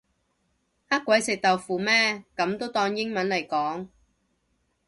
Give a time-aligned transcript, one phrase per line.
[0.87, 3.87] 呃鬼食豆腐咩噉都當英文嚟講